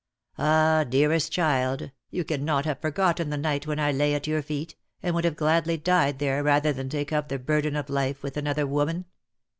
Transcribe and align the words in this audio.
Ah, 0.39 0.83
dearest 0.83 1.31
child, 1.31 1.91
you 2.09 2.23
cannot 2.23 2.65
have 2.65 2.79
forgotten 2.81 3.29
the 3.29 3.37
night 3.37 3.67
when 3.67 3.79
I 3.79 3.91
lay 3.91 4.15
at 4.15 4.25
your 4.25 4.41
feet, 4.41 4.75
and 5.03 5.13
would 5.13 5.25
have 5.25 5.35
gladly 5.35 5.77
died 5.77 6.17
there 6.17 6.41
rather 6.41 6.73
than 6.73 6.89
take 6.89 7.13
up 7.13 7.27
the 7.29 7.37
burden 7.37 7.75
of 7.75 7.87
life 7.87 8.23
with 8.23 8.35
another 8.35 8.65
woman. 8.65 9.05